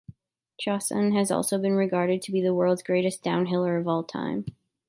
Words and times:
Chausson 0.59 1.15
has 1.15 1.29
also 1.29 1.59
been 1.59 1.75
regarded 1.75 2.23
to 2.23 2.31
be 2.31 2.41
the 2.41 2.55
world's 2.55 2.81
greatest 2.81 3.23
downhiller 3.23 3.79
of 3.79 3.87
all 3.87 4.03
time. 4.03 4.45